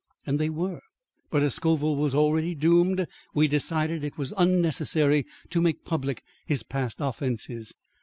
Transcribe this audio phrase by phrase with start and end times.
[0.25, 0.79] And they were;
[1.29, 3.05] but as Scoville was already doomed,
[3.35, 7.75] we decided that it was unnecessary to make public his past offences.